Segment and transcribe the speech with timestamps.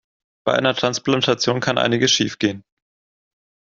[0.47, 2.63] Bei einer Transplantation kann einiges schiefgehen.